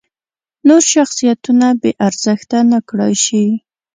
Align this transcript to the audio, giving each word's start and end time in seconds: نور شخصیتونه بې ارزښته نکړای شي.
نور 0.67 0.83
شخصیتونه 0.93 1.67
بې 1.81 1.91
ارزښته 2.07 2.57
نکړای 2.73 3.13
شي. 3.25 3.43